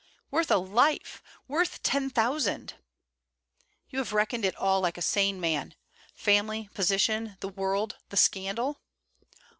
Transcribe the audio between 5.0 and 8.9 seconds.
sane man: family, position, the world, the scandal?'